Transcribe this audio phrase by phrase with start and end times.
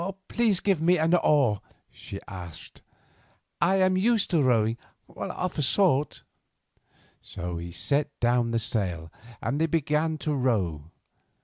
[0.29, 2.81] "Please give me an oar," she said.
[3.61, 6.23] "I am used to rowing—of a sort."
[7.21, 9.11] So he let down the sail,
[9.43, 10.85] and they began to row.